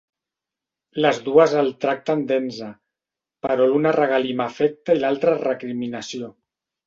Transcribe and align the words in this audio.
Les 1.05 1.17
dues 1.27 1.51
el 1.59 1.67
tracten 1.85 2.23
d'enze, 2.31 2.69
però 3.47 3.69
l'una 3.73 3.93
regalima 3.99 4.49
afecte 4.53 4.97
i 4.99 5.03
l'altra 5.05 5.35
recriminació. 5.45 6.33